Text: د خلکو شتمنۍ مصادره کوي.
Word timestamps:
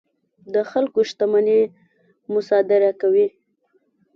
د 0.53 0.55
خلکو 0.71 0.99
شتمنۍ 1.09 1.61
مصادره 2.33 2.91
کوي. 3.01 3.27